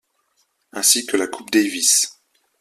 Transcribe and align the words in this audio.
Ainsi 0.71 1.05
que 1.05 1.15
de 1.15 1.21
la 1.21 1.27
Coupe 1.27 1.51
Davis. 1.51 2.07